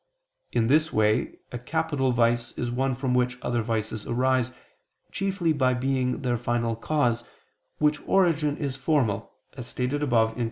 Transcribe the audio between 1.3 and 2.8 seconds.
a capital vice is